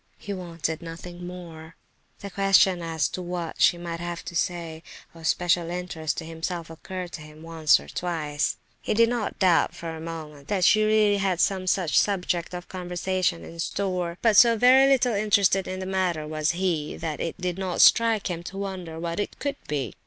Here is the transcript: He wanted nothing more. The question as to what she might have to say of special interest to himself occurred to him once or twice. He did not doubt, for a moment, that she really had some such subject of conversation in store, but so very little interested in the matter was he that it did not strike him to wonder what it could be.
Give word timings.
He 0.17 0.33
wanted 0.33 0.81
nothing 0.81 1.27
more. 1.27 1.75
The 2.21 2.31
question 2.31 2.81
as 2.81 3.07
to 3.09 3.21
what 3.21 3.61
she 3.61 3.77
might 3.77 3.99
have 3.99 4.25
to 4.25 4.35
say 4.35 4.81
of 5.13 5.27
special 5.27 5.69
interest 5.69 6.17
to 6.17 6.25
himself 6.25 6.71
occurred 6.71 7.11
to 7.11 7.21
him 7.21 7.43
once 7.43 7.79
or 7.79 7.87
twice. 7.87 8.57
He 8.81 8.95
did 8.95 9.09
not 9.09 9.37
doubt, 9.37 9.75
for 9.75 9.95
a 9.95 10.01
moment, 10.01 10.47
that 10.47 10.65
she 10.65 10.83
really 10.83 11.17
had 11.17 11.39
some 11.39 11.67
such 11.67 11.99
subject 11.99 12.55
of 12.55 12.67
conversation 12.67 13.45
in 13.45 13.59
store, 13.59 14.17
but 14.23 14.35
so 14.35 14.57
very 14.57 14.89
little 14.91 15.13
interested 15.13 15.67
in 15.67 15.79
the 15.79 15.85
matter 15.85 16.25
was 16.27 16.53
he 16.53 16.97
that 16.97 17.19
it 17.19 17.37
did 17.39 17.59
not 17.59 17.79
strike 17.79 18.25
him 18.25 18.41
to 18.45 18.57
wonder 18.57 18.99
what 18.99 19.19
it 19.19 19.37
could 19.37 19.57
be. 19.67 19.93